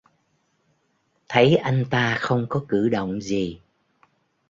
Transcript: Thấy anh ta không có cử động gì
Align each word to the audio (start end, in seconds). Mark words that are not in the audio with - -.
Thấy 1.29 1.55
anh 1.55 1.85
ta 1.89 2.17
không 2.19 2.45
có 2.49 2.61
cử 2.69 2.89
động 2.89 3.21
gì 3.21 3.61